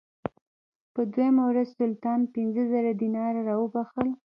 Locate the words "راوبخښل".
3.49-4.09